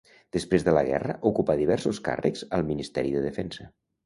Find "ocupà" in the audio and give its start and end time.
1.31-1.57